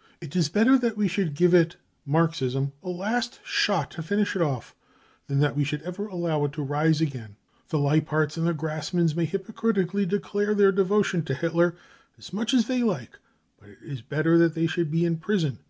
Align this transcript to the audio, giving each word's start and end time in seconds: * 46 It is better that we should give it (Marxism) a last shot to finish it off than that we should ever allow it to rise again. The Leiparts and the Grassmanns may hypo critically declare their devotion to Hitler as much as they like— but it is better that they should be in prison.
* 0.00 0.08
46 0.18 0.26
It 0.26 0.36
is 0.36 0.48
better 0.48 0.76
that 0.76 0.96
we 0.96 1.06
should 1.06 1.34
give 1.34 1.54
it 1.54 1.76
(Marxism) 2.04 2.72
a 2.82 2.88
last 2.88 3.38
shot 3.44 3.92
to 3.92 4.02
finish 4.02 4.34
it 4.34 4.42
off 4.42 4.74
than 5.28 5.38
that 5.38 5.54
we 5.54 5.62
should 5.62 5.82
ever 5.82 6.08
allow 6.08 6.44
it 6.46 6.52
to 6.54 6.64
rise 6.64 7.00
again. 7.00 7.36
The 7.68 7.78
Leiparts 7.78 8.36
and 8.36 8.44
the 8.44 8.54
Grassmanns 8.54 9.14
may 9.14 9.24
hypo 9.24 9.52
critically 9.52 10.04
declare 10.04 10.52
their 10.56 10.72
devotion 10.72 11.22
to 11.26 11.34
Hitler 11.34 11.76
as 12.18 12.32
much 12.32 12.52
as 12.54 12.66
they 12.66 12.82
like— 12.82 13.20
but 13.60 13.68
it 13.68 13.78
is 13.80 14.02
better 14.02 14.36
that 14.36 14.54
they 14.56 14.66
should 14.66 14.90
be 14.90 15.04
in 15.04 15.18
prison. 15.18 15.60